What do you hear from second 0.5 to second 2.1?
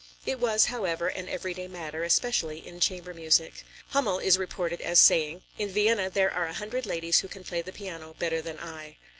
however, an every day matter